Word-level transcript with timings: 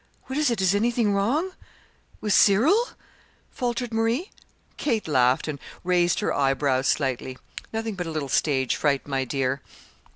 "What 0.23 0.39
is 0.39 0.49
it? 0.49 0.61
Is 0.61 0.73
anything 0.73 1.13
wrong 1.13 1.51
with 2.21 2.33
Cyril?" 2.33 2.87
faltered 3.51 3.93
Marie. 3.93 4.31
Kate 4.75 5.07
laughed 5.07 5.47
and 5.47 5.59
raised 5.83 6.21
her 6.21 6.33
eyebrows 6.33 6.87
slightly. 6.87 7.37
"Nothing 7.71 7.93
but 7.93 8.07
a 8.07 8.11
little 8.11 8.27
stage 8.27 8.75
fright, 8.75 9.05
my 9.07 9.25
dear." 9.25 9.61